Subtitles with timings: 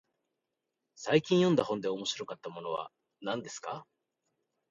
[0.95, 2.89] 最近読んだ本で面白かったものは
[3.21, 3.85] 何ですか。